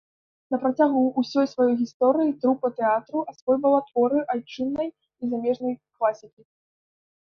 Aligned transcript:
На 0.53 0.57
працягу 0.61 1.01
ўсёй 1.23 1.45
сваёй 1.51 1.75
гісторыі 1.83 2.33
трупа 2.47 2.73
тэатру 2.81 3.19
асвойвала 3.35 3.79
творы 3.93 4.19
айчыннай 4.39 4.93
і 4.93 5.23
замежнай 5.35 5.73
класікі. 5.97 6.43